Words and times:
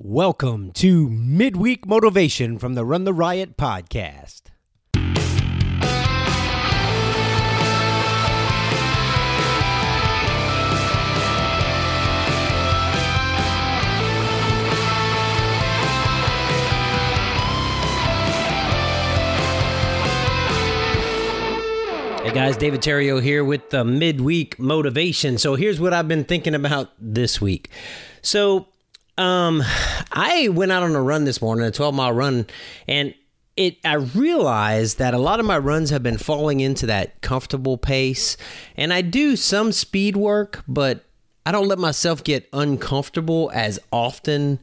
Welcome 0.00 0.70
to 0.74 1.10
Midweek 1.10 1.84
Motivation 1.84 2.56
from 2.56 2.74
the 2.74 2.84
Run 2.84 3.02
the 3.02 3.12
Riot 3.12 3.56
podcast. 3.56 4.42
Hey 22.22 22.32
guys, 22.32 22.56
David 22.56 22.82
Terrio 22.82 23.20
here 23.20 23.42
with 23.42 23.70
the 23.70 23.84
midweek 23.84 24.60
motivation. 24.60 25.38
So 25.38 25.56
here's 25.56 25.80
what 25.80 25.92
I've 25.92 26.06
been 26.06 26.22
thinking 26.22 26.54
about 26.54 26.92
this 27.00 27.40
week. 27.40 27.68
So 28.22 28.68
um 29.18 29.62
I 30.12 30.48
went 30.48 30.72
out 30.72 30.82
on 30.82 30.94
a 30.94 31.02
run 31.02 31.24
this 31.24 31.42
morning, 31.42 31.66
a 31.66 31.70
12 31.70 31.94
mile 31.94 32.12
run, 32.12 32.46
and 32.86 33.14
it 33.56 33.76
I 33.84 33.94
realized 33.94 34.98
that 34.98 35.12
a 35.12 35.18
lot 35.18 35.40
of 35.40 35.46
my 35.46 35.58
runs 35.58 35.90
have 35.90 36.02
been 36.02 36.16
falling 36.16 36.60
into 36.60 36.86
that 36.86 37.20
comfortable 37.20 37.76
pace. 37.76 38.36
And 38.76 38.92
I 38.92 39.02
do 39.02 39.36
some 39.36 39.72
speed 39.72 40.16
work, 40.16 40.62
but 40.68 41.04
I 41.44 41.52
don't 41.52 41.66
let 41.66 41.78
myself 41.78 42.22
get 42.22 42.48
uncomfortable 42.52 43.50
as 43.52 43.78
often 43.90 44.60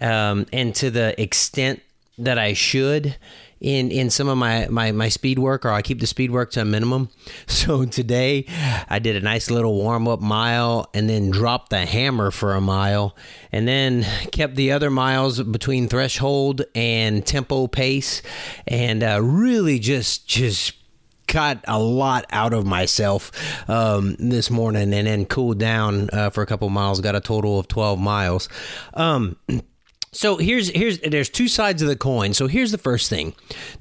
um, 0.00 0.46
and 0.52 0.74
to 0.76 0.90
the 0.90 1.20
extent 1.20 1.80
that 2.18 2.38
I 2.38 2.52
should 2.54 3.16
in 3.60 3.90
in 3.90 4.10
some 4.10 4.28
of 4.28 4.36
my, 4.36 4.66
my 4.68 4.92
my 4.92 5.08
speed 5.08 5.38
work 5.38 5.64
or 5.64 5.70
I 5.70 5.82
keep 5.82 6.00
the 6.00 6.06
speed 6.06 6.30
work 6.30 6.50
to 6.52 6.62
a 6.62 6.64
minimum. 6.64 7.10
So 7.66 7.84
today 7.84 8.44
I 8.88 9.00
did 9.00 9.16
a 9.16 9.20
nice 9.20 9.50
little 9.50 9.74
warm 9.74 10.06
up 10.06 10.20
mile 10.20 10.88
and 10.94 11.10
then 11.10 11.30
dropped 11.30 11.70
the 11.70 11.84
hammer 11.84 12.30
for 12.30 12.54
a 12.54 12.60
mile 12.60 13.16
and 13.50 13.66
then 13.66 14.06
kept 14.30 14.54
the 14.54 14.70
other 14.70 14.88
miles 14.88 15.42
between 15.42 15.88
threshold 15.88 16.62
and 16.76 17.26
tempo 17.26 17.66
pace 17.66 18.22
and 18.68 19.02
uh, 19.02 19.20
really 19.20 19.80
just 19.80 20.28
just 20.28 20.74
got 21.26 21.64
a 21.66 21.78
lot 21.78 22.24
out 22.30 22.52
of 22.52 22.64
myself 22.66 23.32
um, 23.68 24.14
this 24.20 24.48
morning 24.48 24.94
and 24.94 25.06
then 25.08 25.26
cooled 25.26 25.58
down 25.58 26.08
uh, 26.12 26.30
for 26.30 26.42
a 26.42 26.46
couple 26.46 26.68
miles 26.68 27.00
got 27.00 27.16
a 27.16 27.20
total 27.20 27.58
of 27.58 27.66
12 27.66 27.98
miles 27.98 28.48
um, 28.94 29.36
so 30.16 30.38
here's 30.38 30.70
here's 30.70 30.98
there's 31.00 31.28
two 31.28 31.46
sides 31.46 31.82
of 31.82 31.88
the 31.88 31.96
coin. 31.96 32.32
So 32.32 32.46
here's 32.46 32.72
the 32.72 32.78
first 32.78 33.10
thing. 33.10 33.34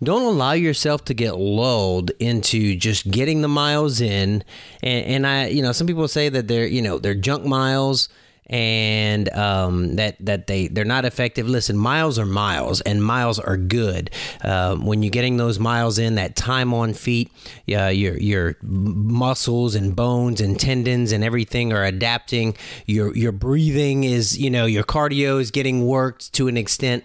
Don't 0.04 0.24
allow 0.24 0.52
yourself 0.52 1.06
to 1.06 1.14
get 1.14 1.38
lulled 1.38 2.12
into 2.20 2.76
just 2.76 3.10
getting 3.10 3.42
the 3.42 3.48
miles 3.48 4.02
in. 4.02 4.44
And, 4.84 5.06
and 5.06 5.28
I, 5.28 5.48
you 5.48 5.62
know, 5.62 5.72
some 5.72 5.88
people 5.88 6.08
say 6.10 6.28
that 6.28 6.50
they're, 6.50 6.68
you 6.68 6.82
know, 6.82 7.00
they're 7.00 7.16
junk 7.16 7.46
miles 7.46 8.10
and 8.48 9.28
um, 9.34 9.96
that 9.96 10.18
that 10.20 10.48
they 10.48 10.68
they're 10.68 10.86
not 10.86 11.06
effective. 11.06 11.48
Listen, 11.48 11.78
miles 11.78 12.20
are 12.20 12.26
miles, 12.26 12.82
and 12.82 13.04
miles 13.04 13.40
are 13.40 13.58
good. 13.58 14.12
Uh, 14.44 14.76
when 14.76 15.02
you're 15.02 15.10
getting 15.10 15.38
those 15.38 15.60
miles 15.60 15.98
in, 15.98 16.16
that 16.16 16.36
time 16.36 16.74
on 16.74 16.94
feet, 16.94 17.32
uh, 17.76 17.88
your 17.88 18.18
your 18.18 18.58
muscles 18.62 19.76
and 19.76 19.96
bones 19.96 20.42
and 20.42 20.60
tendons 20.60 21.12
and 21.12 21.24
everything 21.24 21.74
are 21.74 21.84
adapting. 21.84 22.56
Your 22.86 23.16
your 23.16 23.32
breathing 23.32 24.04
is 24.04 24.38
you 24.38 24.50
know 24.50 24.66
your 24.66 24.84
cardio 24.84 25.40
is 25.40 25.52
getting 25.52 25.86
worked 25.86 26.34
to 26.34 26.48
an 26.48 26.58
extent. 26.58 27.04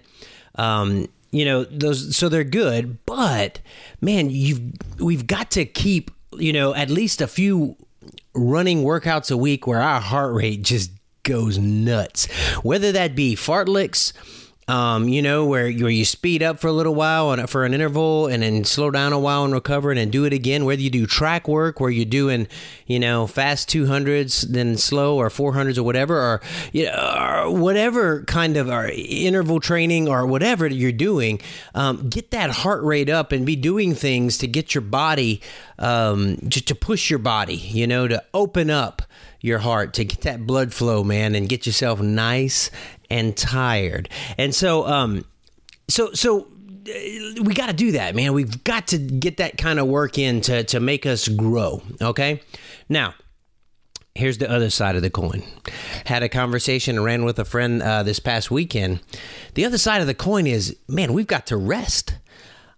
Um, 0.56 1.08
you 1.30 1.44
know 1.44 1.64
those 1.64 2.16
so 2.16 2.28
they're 2.28 2.44
good, 2.44 3.04
but 3.06 3.60
man, 4.00 4.30
you've 4.30 4.60
we've 4.98 5.26
got 5.26 5.50
to 5.52 5.64
keep 5.64 6.10
you 6.36 6.52
know 6.52 6.74
at 6.74 6.90
least 6.90 7.22
a 7.22 7.26
few 7.26 7.76
running 8.34 8.82
workouts 8.82 9.30
a 9.30 9.36
week 9.36 9.66
where 9.66 9.80
our 9.80 10.00
heart 10.00 10.34
rate 10.34 10.62
just 10.62 10.90
goes 11.22 11.58
nuts. 11.58 12.26
Whether 12.62 12.92
that 12.92 13.14
be 13.14 13.36
fartleks, 13.36 14.12
um, 14.70 15.08
you 15.08 15.20
know, 15.20 15.46
where 15.46 15.68
you, 15.68 15.84
where 15.84 15.92
you 15.92 16.04
speed 16.04 16.44
up 16.44 16.60
for 16.60 16.68
a 16.68 16.72
little 16.72 16.94
while 16.94 17.32
and 17.32 17.50
for 17.50 17.64
an 17.64 17.74
interval 17.74 18.28
and 18.28 18.44
then 18.44 18.64
slow 18.64 18.92
down 18.92 19.12
a 19.12 19.18
while 19.18 19.44
and 19.44 19.52
recover 19.52 19.90
and 19.90 19.98
then 19.98 20.10
do 20.10 20.24
it 20.24 20.32
again. 20.32 20.64
Whether 20.64 20.82
you 20.82 20.90
do 20.90 21.06
track 21.06 21.48
work 21.48 21.80
where 21.80 21.90
you're 21.90 22.04
doing, 22.04 22.46
you 22.86 23.00
know, 23.00 23.26
fast 23.26 23.68
200s, 23.68 24.42
then 24.42 24.76
slow 24.76 25.16
or 25.16 25.28
400s 25.28 25.76
or 25.76 25.82
whatever, 25.82 26.16
or, 26.16 26.40
you 26.72 26.84
know, 26.84 26.92
or 26.92 27.50
whatever 27.50 28.22
kind 28.24 28.56
of 28.56 28.68
or 28.68 28.86
interval 28.86 29.58
training 29.58 30.08
or 30.08 30.24
whatever 30.24 30.68
you're 30.68 30.92
doing, 30.92 31.40
um, 31.74 32.08
get 32.08 32.30
that 32.30 32.50
heart 32.50 32.84
rate 32.84 33.10
up 33.10 33.32
and 33.32 33.44
be 33.44 33.56
doing 33.56 33.92
things 33.92 34.38
to 34.38 34.46
get 34.46 34.72
your 34.72 34.82
body, 34.82 35.42
um, 35.80 36.38
just 36.46 36.68
to 36.68 36.76
push 36.76 37.10
your 37.10 37.18
body, 37.18 37.56
you 37.56 37.88
know, 37.88 38.06
to 38.06 38.22
open 38.32 38.70
up 38.70 39.02
your 39.40 39.58
heart 39.58 39.94
to 39.94 40.04
get 40.04 40.22
that 40.22 40.46
blood 40.46 40.72
flow, 40.72 41.02
man, 41.02 41.34
and 41.34 41.48
get 41.48 41.66
yourself 41.66 42.00
nice 42.00 42.70
and 43.10 43.36
tired. 43.36 44.08
And 44.38 44.54
so, 44.54 44.86
um, 44.86 45.24
so, 45.88 46.12
so 46.12 46.42
uh, 46.42 47.42
we 47.42 47.54
got 47.54 47.66
to 47.66 47.72
do 47.72 47.92
that, 47.92 48.14
man. 48.14 48.32
We've 48.32 48.62
got 48.64 48.88
to 48.88 48.98
get 48.98 49.38
that 49.38 49.58
kind 49.58 49.78
of 49.78 49.86
work 49.86 50.18
in 50.18 50.40
to, 50.42 50.64
to 50.64 50.80
make 50.80 51.06
us 51.06 51.28
grow. 51.28 51.82
Okay. 52.00 52.42
Now, 52.88 53.14
here's 54.14 54.38
the 54.38 54.50
other 54.50 54.70
side 54.70 54.96
of 54.96 55.02
the 55.02 55.10
coin. 55.10 55.42
Had 56.06 56.22
a 56.22 56.28
conversation 56.28 56.96
and 56.96 57.04
ran 57.04 57.24
with 57.24 57.38
a 57.38 57.44
friend 57.44 57.82
uh, 57.82 58.02
this 58.02 58.20
past 58.20 58.50
weekend. 58.50 59.00
The 59.54 59.64
other 59.64 59.78
side 59.78 60.00
of 60.00 60.06
the 60.06 60.14
coin 60.14 60.46
is, 60.46 60.76
man, 60.88 61.12
we've 61.12 61.26
got 61.26 61.46
to 61.46 61.56
rest. 61.56 62.14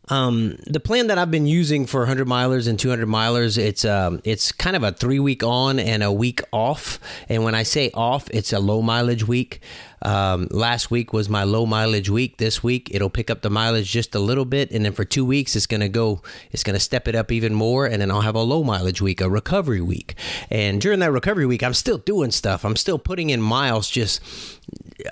Um, 0.08 0.58
the 0.66 0.80
plan 0.80 1.06
that 1.06 1.18
I've 1.18 1.30
been 1.30 1.46
using 1.46 1.86
for 1.86 2.00
100 2.00 2.26
milers 2.26 2.66
and 2.66 2.78
200 2.78 3.06
milers, 3.08 3.56
it's 3.56 3.84
um, 3.84 4.20
it's 4.24 4.50
kind 4.50 4.74
of 4.74 4.82
a 4.82 4.92
three 4.92 5.20
week 5.20 5.42
on 5.44 5.78
and 5.78 6.02
a 6.02 6.10
week 6.10 6.40
off. 6.52 6.98
And 7.28 7.44
when 7.44 7.54
I 7.54 7.62
say 7.62 7.90
off, 7.94 8.28
it's 8.30 8.52
a 8.52 8.58
low 8.58 8.82
mileage 8.82 9.26
week. 9.26 9.60
Um, 10.02 10.48
last 10.50 10.90
week 10.90 11.12
was 11.12 11.28
my 11.28 11.44
low 11.44 11.66
mileage 11.66 12.10
week. 12.10 12.38
This 12.38 12.62
week 12.62 12.88
it'll 12.92 13.10
pick 13.10 13.30
up 13.30 13.42
the 13.42 13.50
mileage 13.50 13.90
just 13.90 14.14
a 14.14 14.18
little 14.18 14.44
bit, 14.44 14.70
and 14.70 14.84
then 14.84 14.92
for 14.92 15.04
two 15.04 15.24
weeks 15.24 15.56
it's 15.56 15.66
gonna 15.66 15.88
go. 15.88 16.22
It's 16.50 16.64
gonna 16.64 16.80
step 16.80 17.08
it 17.08 17.14
up 17.14 17.32
even 17.32 17.54
more, 17.54 17.86
and 17.86 18.00
then 18.00 18.10
I'll 18.10 18.20
have 18.22 18.34
a 18.34 18.42
low 18.42 18.62
mileage 18.64 19.00
week, 19.00 19.20
a 19.20 19.30
recovery 19.30 19.80
week. 19.80 20.14
And 20.50 20.80
during 20.80 20.98
that 21.00 21.12
recovery 21.12 21.46
week, 21.46 21.62
I'm 21.62 21.74
still 21.74 21.98
doing 21.98 22.30
stuff. 22.30 22.64
I'm 22.64 22.76
still 22.76 22.98
putting 22.98 23.30
in 23.30 23.40
miles, 23.40 23.88
just 23.88 24.20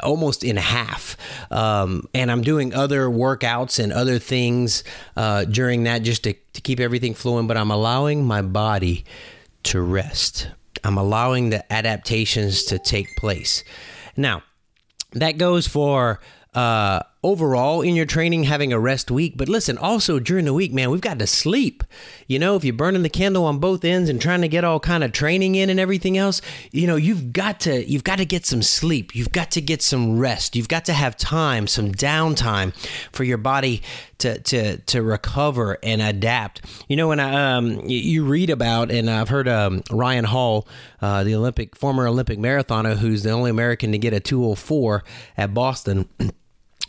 almost 0.03 0.45
in 0.45 0.57
half. 0.57 1.17
Um, 1.51 2.09
and 2.15 2.31
I'm 2.31 2.43
doing 2.43 2.75
other 2.75 3.07
workouts 3.07 3.83
and 3.83 3.93
other 3.93 4.19
things 4.19 4.85
uh, 5.17 5.45
during 5.45 5.85
that 5.85 6.03
just 6.03 6.25
to, 6.25 6.35
to 6.53 6.61
keep 6.61 6.81
everything 6.81 7.15
flowing. 7.15 7.47
But 7.47 7.57
I'm 7.57 7.71
allowing 7.71 8.25
my 8.25 8.43
body 8.43 9.05
to 9.65 9.81
rest. 9.81 10.49
I'm 10.83 10.97
allowing 10.97 11.51
the 11.51 11.71
adaptations 11.73 12.65
to 12.65 12.79
take 12.79 13.15
place. 13.17 13.65
Now, 14.17 14.43
that 15.13 15.39
goes 15.39 15.67
for 15.67 16.21
uh, 16.55 17.01
overall 17.23 17.83
in 17.83 17.95
your 17.95 18.07
training 18.07 18.45
having 18.45 18.73
a 18.73 18.79
rest 18.81 19.11
week. 19.11 19.35
But 19.37 19.49
listen, 19.49 19.77
also 19.77 20.19
during 20.19 20.47
the 20.47 20.55
week, 20.55 20.73
man, 20.73 20.91
we've 20.91 21.01
got 21.01 21.19
to 21.19 21.27
sleep. 21.27 21.85
You 22.27 22.39
know, 22.39 22.57
if 22.57 22.65
you're 22.65 22.75
burning 22.75 23.03
the 23.03 23.11
candle 23.11 23.45
on 23.45 23.59
both 23.59 23.85
ends 23.85 24.09
and 24.09 24.21
trying 24.21 24.41
to 24.41 24.49
get 24.49 24.65
all 24.65 24.81
kind 24.81 25.05
of 25.05 25.13
training 25.13 25.55
in 25.55 25.69
and 25.69 25.79
everything 25.79 26.17
else, 26.17 26.41
you 26.73 26.87
know, 26.87 26.97
you've 26.97 27.33
got 27.33 27.61
to 27.61 27.89
you've 27.89 28.05
got 28.05 28.17
to 28.19 28.25
get 28.25 28.47
some 28.47 28.63
sleep. 28.63 29.15
You've 29.15 29.33
got 29.33 29.51
to 29.53 29.61
get 29.61 29.83
some 29.83 30.19
rest. 30.19 30.57
You've 30.57 30.69
got 30.69 30.87
to 30.87 30.93
have 30.93 31.17
time, 31.17 31.67
some 31.67 31.93
downtime 31.93 32.73
for 33.13 33.25
your 33.25 33.39
body 33.39 33.83
to 34.19 34.39
to 34.39 34.79
to 34.79 35.03
recover 35.03 35.79
and 35.83 36.01
adapt. 36.01 36.63
You 36.89 36.97
know, 36.97 37.09
when 37.09 37.21
I 37.21 37.57
um 37.57 37.83
you 37.87 38.25
read 38.25 38.49
about 38.49 38.91
and 38.91 39.11
I've 39.11 39.29
heard 39.29 39.49
um 39.49 39.83
Ryan 39.91 40.25
Hall, 40.25 40.67
uh, 41.03 41.25
the 41.25 41.35
Olympic 41.35 41.77
former 41.77 42.07
Olympic 42.07 42.39
marathoner, 42.39 42.97
who's 42.97 43.25
the 43.25 43.31
only 43.31 43.51
American 43.51 43.93
to 43.93 43.99
get 43.99 44.15
a 44.15 44.21
204 44.21 45.05
at 45.37 45.53
Boston. 45.53 46.09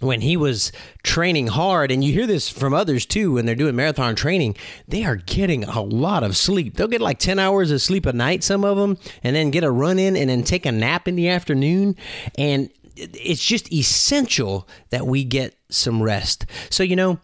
when 0.01 0.22
he 0.22 0.35
was 0.35 0.72
training 1.03 1.47
hard, 1.47 1.91
and 1.91 2.03
you 2.03 2.12
hear 2.12 2.28
this 2.28 2.50
from 2.50 2.73
others 2.73 3.06
too 3.06 3.34
when 3.34 3.45
they're 3.45 3.56
doing 3.56 3.75
marathon 3.75 4.16
training, 4.16 4.56
they 4.88 5.06
are 5.06 5.16
getting 5.16 5.63
a 5.63 5.81
lot 5.81 6.23
of 6.23 6.35
sleep. 6.35 6.75
They'll 6.75 6.88
get 6.88 7.01
like 7.01 7.19
10 7.19 7.39
hours 7.39 7.72
of 7.72 7.81
sleep 7.81 8.06
a 8.06 8.13
night, 8.13 8.44
some 8.44 8.66
of 8.66 8.78
them, 8.78 8.97
and 9.23 9.35
then 9.35 9.51
get 9.51 9.63
a 9.63 9.72
run 9.72 10.00
in 10.00 10.16
and 10.16 10.29
then 10.29 10.44
take 10.44 10.66
a 10.66 10.72
nap 10.72 11.07
in 11.07 11.16
the 11.16 11.29
afternoon. 11.29 11.95
And 12.38 12.69
it's 12.95 13.44
just 13.44 13.72
essential 13.72 14.67
that 14.89 15.06
we 15.06 15.24
get 15.24 15.56
some 15.69 16.01
rest. 16.01 16.45
So, 16.69 16.83
you 16.83 16.95
know, 16.95 17.19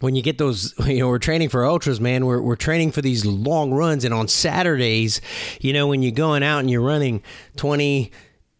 when 0.00 0.16
you 0.16 0.22
get 0.22 0.38
those, 0.38 0.74
you 0.86 0.98
know, 0.98 1.08
we're 1.08 1.18
training 1.18 1.50
for 1.50 1.64
ultras, 1.64 2.00
man. 2.00 2.26
We're, 2.26 2.40
we're 2.40 2.56
training 2.56 2.92
for 2.92 3.02
these 3.02 3.24
long 3.24 3.72
runs. 3.72 4.04
And 4.04 4.12
on 4.12 4.28
Saturdays, 4.28 5.20
you 5.60 5.72
know, 5.72 5.86
when 5.86 6.02
you're 6.02 6.12
going 6.12 6.42
out 6.42 6.58
and 6.60 6.70
you're 6.70 6.80
running 6.80 7.22
20, 7.56 8.10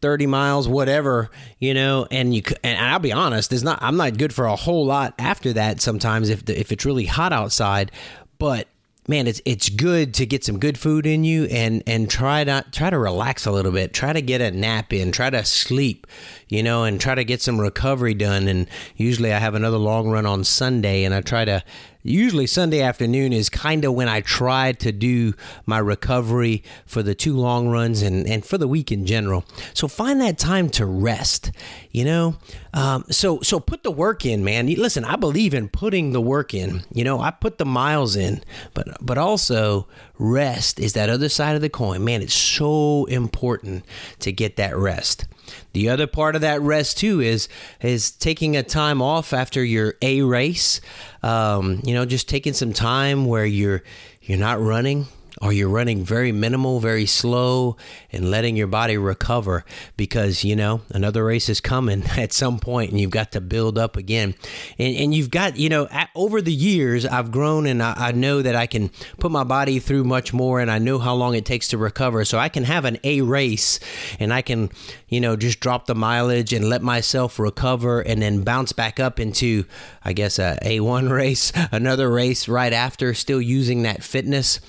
30 0.03 0.27
miles 0.27 0.69
whatever 0.69 1.31
you 1.59 1.75
know 1.75 2.07
and 2.11 2.35
you 2.35 2.43
and 2.63 2.79
I'll 2.79 2.99
be 2.99 3.13
honest 3.13 3.51
there's 3.51 3.65
not 3.65 3.79
I'm 3.83 3.97
not 3.97 4.19
good 4.19 4.33
for 4.33 4.47
a 4.47 4.57
whole 4.57 4.87
lot 4.87 5.15
after 5.19 5.53
that 5.55 5.81
sometimes 5.81 6.29
if 6.29 6.45
the, 6.45 6.59
if 6.59 6.73
it's 6.73 6.85
really 6.85 7.07
hot 7.07 7.33
outside 7.33 7.93
but 8.39 8.69
man 9.09 9.27
it's 9.27 9.41
it's 9.45 9.69
good 9.69 10.15
to 10.15 10.27
get 10.27 10.45
some 10.45 10.59
good 10.59 10.79
food 10.79 11.07
in 11.07 11.25
you 11.25 11.45
and 11.45 11.83
and 11.87 12.09
try 12.09 12.45
not 12.45 12.73
try 12.73 12.91
to 12.91 12.99
relax 12.99 13.47
a 13.47 13.53
little 13.53 13.73
bit 13.73 13.93
try 13.93 14.13
to 14.13 14.23
get 14.23 14.41
a 14.41 14.51
nap 14.51 14.93
in 14.93 15.13
try 15.13 15.31
to 15.31 15.45
sleep 15.45 16.07
you 16.51 16.65
know, 16.65 16.83
and 16.85 17.01
try 17.01 17.15
to 17.15 17.25
get 17.25 17.41
some 17.41 17.61
recovery 17.61 18.13
done. 18.13 18.49
And 18.49 18.69
usually 18.97 19.33
I 19.33 19.39
have 19.39 19.55
another 19.55 19.79
long 19.79 20.11
run 20.11 20.27
on 20.27 20.45
Sunday, 20.45 21.05
and 21.05 21.15
I 21.15 21.21
try 21.21 21.45
to 21.45 21.63
usually 22.03 22.47
Sunday 22.47 22.81
afternoon 22.81 23.33
is 23.33 23.49
kind 23.49 23.85
of 23.85 23.95
when 23.95 24.09
I 24.09 24.21
try 24.21 24.73
to 24.73 24.93
do 24.93 25.35
my 25.67 25.79
recovery 25.79 26.63
for 26.87 27.03
the 27.03 27.15
two 27.15 27.37
long 27.37 27.69
runs 27.69 28.03
and, 28.03 28.27
and 28.27 28.45
for 28.45 28.59
the 28.59 28.69
week 28.69 28.91
in 28.91 29.07
general. 29.07 29.45
So 29.75 29.89
find 29.89 30.21
that 30.21 30.39
time 30.39 30.71
to 30.71 30.87
rest, 30.87 31.53
you 31.91 32.05
know? 32.05 32.37
Um, 32.73 33.05
so, 33.11 33.41
so 33.41 33.61
put 33.61 33.83
the 33.83 33.91
work 33.91 34.25
in, 34.25 34.45
man. 34.45 34.67
Listen, 34.67 35.05
I 35.05 35.17
believe 35.17 35.55
in 35.55 35.69
putting 35.69 36.13
the 36.13 36.21
work 36.21 36.55
in, 36.55 36.83
you 36.93 37.05
know, 37.05 37.21
I 37.21 37.31
put 37.31 37.59
the 37.59 37.65
miles 37.65 38.17
in, 38.17 38.43
but, 38.75 38.89
but 39.01 39.19
also 39.19 39.89
rest 40.19 40.79
is 40.79 40.93
that 40.93 41.11
other 41.11 41.29
side 41.29 41.57
of 41.57 41.63
the 41.63 41.69
coin. 41.69 42.05
Man, 42.05 42.23
it's 42.23 42.35
so 42.35 43.07
important 43.07 43.85
to 44.21 44.33
get 44.33 44.57
that 44.57 44.77
rest. 44.77 45.27
The 45.73 45.89
other 45.89 46.07
part 46.07 46.35
of 46.35 46.41
that 46.41 46.61
rest 46.61 46.99
too 46.99 47.21
is 47.21 47.49
is 47.81 48.11
taking 48.11 48.57
a 48.57 48.63
time 48.63 49.01
off 49.03 49.33
after 49.33 49.65
your 49.65 49.95
A 50.03 50.23
race. 50.23 50.81
Um, 51.23 51.81
you 51.85 51.95
know, 51.95 52.05
just 52.05 52.29
taking 52.29 52.53
some 52.53 52.73
time 52.73 53.27
where 53.27 53.47
you're 53.47 53.83
you're 54.23 54.39
not 54.39 54.61
running, 54.61 55.07
or 55.41 55.53
you're 55.53 55.69
running 55.69 56.05
very 56.05 56.33
minimal, 56.33 56.81
very 56.81 57.07
slow, 57.07 57.77
and 58.13 58.31
letting 58.31 58.57
your 58.57 58.67
body 58.67 58.97
recover 58.97 59.65
because, 59.97 60.45
you 60.45 60.57
know, 60.57 60.83
another 60.91 61.25
race 61.25 61.49
is 61.49 61.61
coming 61.61 62.03
at 62.17 62.33
some 62.33 62.59
point 62.59 62.91
and 62.91 63.01
you've 63.01 63.11
got 63.11 63.33
to 63.33 63.41
build 63.41 63.79
up 63.79 63.97
again. 63.97 64.35
And, 64.79 64.97
and 64.97 65.15
you've 65.15 65.31
got, 65.31 65.57
you 65.57 65.69
know, 65.69 65.89
at, 65.91 66.11
over 66.15 66.41
the 66.43 66.53
years, 66.53 67.07
I've 67.07 67.31
grown 67.31 67.67
and 67.67 67.83
I, 67.83 67.95
I 67.97 68.13
know 68.13 68.43
that 68.43 68.55
I 68.55 68.67
can 68.67 68.91
put 69.19 69.31
my 69.31 69.45
body 69.45 69.79
through 69.79 70.05
much 70.05 70.33
more 70.33 70.61
and 70.61 70.71
I 70.71 70.79
know 70.79 70.99
how 70.99 71.15
long 71.15 71.35
it 71.35 71.45
takes 71.45 71.69
to 71.69 71.79
recover. 71.79 72.25
So 72.25 72.39
I 72.39 72.49
can 72.49 72.65
have 72.65 72.85
an 72.85 72.99
A 73.05 73.21
race 73.21 73.81
and 74.19 74.33
I 74.33 74.43
can, 74.43 74.71
you 75.09 75.21
know, 75.21 75.37
just 75.37 75.61
drop 75.61 75.87
the 75.87 75.95
mileage 75.95 76.53
and 76.53 76.69
let 76.69 76.83
myself 76.83 77.39
recover 77.39 78.01
and 78.01 78.21
then 78.21 78.43
bounce 78.43 78.73
back 78.73 79.01
up 79.01 79.21
into, 79.21 79.65
I 80.05 80.13
guess, 80.13 80.39
a 80.39 80.59
A1 80.63 81.11
race, 81.21 81.53
another 81.73 82.11
race 82.11 82.49
right 82.49 82.73
after, 82.73 83.15
still 83.15 83.41
using 83.41 83.83
that 83.83 84.03
fitness. 84.03 84.61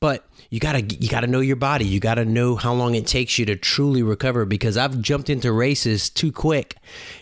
But 0.00 0.19
you 0.50 0.58
gotta 0.58 0.82
you 0.82 1.08
gotta 1.08 1.28
know 1.28 1.38
your 1.38 1.56
body. 1.56 1.84
You 1.84 2.00
gotta 2.00 2.24
know 2.24 2.56
how 2.56 2.74
long 2.74 2.96
it 2.96 3.06
takes 3.06 3.38
you 3.38 3.46
to 3.46 3.56
truly 3.56 4.02
recover. 4.02 4.44
Because 4.44 4.76
I've 4.76 5.00
jumped 5.00 5.30
into 5.30 5.52
races 5.52 6.10
too 6.10 6.32
quick, 6.32 6.76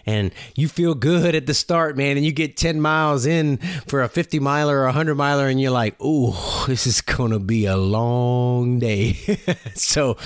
and 0.06 0.32
you 0.56 0.66
feel 0.66 0.94
good 0.94 1.34
at 1.34 1.46
the 1.46 1.52
start, 1.52 1.96
man, 1.96 2.16
and 2.16 2.24
you 2.24 2.32
get 2.32 2.56
ten 2.56 2.80
miles 2.80 3.26
in 3.26 3.58
for 3.86 4.02
a 4.02 4.08
fifty 4.08 4.40
miler 4.40 4.78
or 4.78 4.86
a 4.86 4.92
hundred 4.92 5.16
miler, 5.16 5.46
and 5.46 5.60
you're 5.60 5.70
like, 5.70 5.94
"Oh, 6.00 6.64
this 6.66 6.86
is 6.86 7.02
gonna 7.02 7.38
be 7.38 7.66
a 7.66 7.76
long 7.76 8.78
day." 8.78 9.12
so 9.74 10.16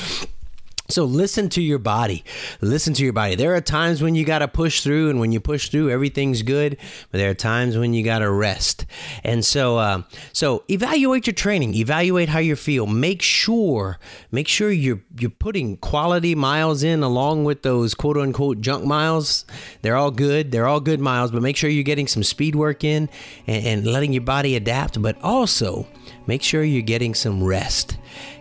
so 0.93 1.05
listen 1.05 1.49
to 1.51 1.63
your 1.63 1.79
body. 1.79 2.25
Listen 2.61 2.95
to 2.95 3.05
your 3.05 3.13
body. 3.13 3.35
There 3.35 3.55
are 3.55 3.61
times 3.61 4.03
when 4.03 4.15
you 4.15 4.25
got 4.25 4.41
to 4.41 4.49
push 4.49 4.83
through, 4.83 5.11
and 5.11 5.19
when 5.19 5.33
you 5.33 5.41
push 5.41 5.69
through, 5.69 5.91
everything's 5.91 6.43
good. 6.43 6.77
But 7.11 7.19
there 7.19 7.31
are 7.31 7.35
times 7.35 7.79
when 7.79 7.95
you 7.95 8.05
got 8.05 8.19
to 8.21 8.31
rest. 8.31 8.87
And 9.25 9.45
so, 9.45 9.79
uh, 9.79 10.03
so 10.33 10.65
evaluate 10.69 11.27
your 11.27 11.35
training. 11.35 11.75
Evaluate 11.75 12.29
how 12.29 12.39
you 12.39 12.57
feel. 12.57 12.87
Make 12.87 13.23
sure, 13.23 13.99
make 14.31 14.49
sure 14.49 14.71
you're 14.71 15.01
you're 15.19 15.31
putting 15.31 15.77
quality 15.79 16.35
miles 16.35 16.83
in 16.83 17.03
along 17.03 17.45
with 17.45 17.63
those 17.63 17.95
quote 17.95 18.17
unquote 18.17 18.61
junk 18.61 18.85
miles. 18.85 19.45
They're 19.83 19.97
all 19.97 20.11
good. 20.11 20.53
They're 20.53 20.67
all 20.67 20.81
good 20.81 21.01
miles. 21.01 21.31
But 21.31 21.43
make 21.43 21.57
sure 21.57 21.71
you're 21.71 21.85
getting 21.85 22.07
some 22.09 22.23
speed 22.23 22.55
work 22.55 22.85
in 22.85 23.09
and, 23.47 23.67
and 23.67 23.87
letting 23.87 24.13
your 24.13 24.23
body 24.23 24.57
adapt. 24.57 25.01
But 25.01 25.21
also 25.23 25.87
make 26.27 26.43
sure 26.43 26.63
you're 26.63 26.83
getting 26.83 27.15
some 27.15 27.43
rest. 27.43 27.97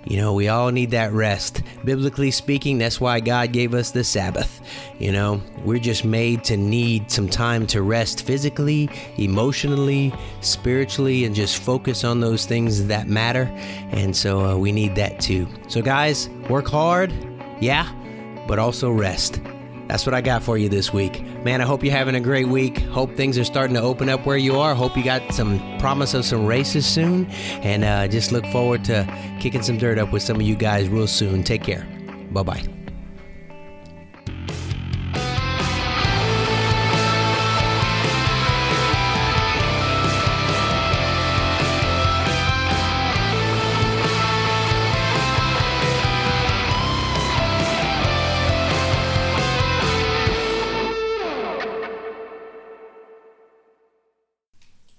You 0.06 0.18
know, 0.18 0.34
we 0.34 0.48
all 0.48 0.72
need 0.72 0.92
that 0.92 1.12
rest. 1.12 1.62
Biblically 1.86 2.32
speaking, 2.32 2.78
that's 2.78 3.00
why 3.00 3.20
God 3.20 3.52
gave 3.52 3.74
us 3.74 3.92
the 3.92 4.04
Sabbath. 4.04 4.62
You 5.00 5.12
know, 5.12 5.42
we're 5.64 5.80
just 5.80 6.04
made 6.04 6.44
to 6.46 6.58
need 6.58 7.12
some 7.12 7.30
time 7.30 7.68
to 7.68 7.82
rest 7.82 8.26
physically, 8.26 8.90
emotionally, 9.18 10.14
spiritually, 10.42 11.26
and 11.26 11.36
just 11.36 11.62
focus 11.62 12.04
on 12.04 12.20
those 12.20 12.46
things 12.46 12.88
that 12.88 13.08
matter. 13.08 13.44
And 13.92 14.16
so 14.16 14.46
uh, 14.46 14.58
we 14.58 14.72
need 14.72 14.96
that 14.96 15.20
too. 15.20 15.48
So, 15.68 15.82
guys, 15.82 16.30
work 16.50 16.68
hard, 16.68 17.14
yeah, 17.60 17.92
but 18.48 18.58
also 18.58 18.92
rest. 18.92 19.40
That's 19.92 20.06
what 20.06 20.16
I 20.16 20.22
got 20.22 20.42
for 20.42 20.58
you 20.58 20.70
this 20.70 20.94
week. 20.94 21.22
Man, 21.44 21.60
I 21.60 21.66
hope 21.66 21.84
you're 21.84 21.92
having 21.92 22.16
a 22.16 22.22
great 22.22 22.48
week. 22.48 22.78
Hope 22.78 23.14
things 23.18 23.38
are 23.38 23.44
starting 23.44 23.74
to 23.76 23.82
open 23.82 24.08
up 24.08 24.26
where 24.26 24.38
you 24.38 24.58
are. 24.58 24.74
Hope 24.74 24.96
you 24.96 25.04
got 25.04 25.34
some 25.34 25.60
promise 25.80 26.14
of 26.14 26.24
some 26.24 26.46
races 26.46 26.86
soon. 26.86 27.26
And 27.62 27.84
uh, 27.84 28.08
just 28.08 28.32
look 28.32 28.46
forward 28.46 28.86
to 28.86 29.06
kicking 29.42 29.62
some 29.62 29.78
dirt 29.78 30.00
up 30.00 30.14
with 30.14 30.24
some 30.24 30.38
of 30.38 30.44
you 30.44 30.56
guys 30.56 30.88
real 30.88 31.08
soon. 31.08 31.44
Take 31.44 31.64
care. 31.64 31.86
Bye 32.32 32.44
bye. 32.44 32.81